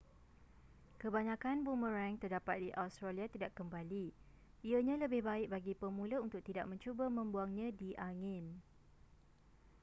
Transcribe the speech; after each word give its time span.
kebanyakan 1.01 1.57
boomerang 1.65 2.15
terdapat 2.23 2.55
di 2.63 2.69
australia 2.83 3.27
tidak 3.35 3.51
kembali 3.59 4.05
ianya 4.69 4.95
lebih 5.03 5.21
baik 5.29 5.47
bagi 5.55 5.73
pemula 5.81 6.17
untuk 6.25 6.41
tidak 6.47 6.65
mencuba 6.71 7.05
membuangnya 7.17 7.69
di 7.81 7.89
angin 8.09 8.45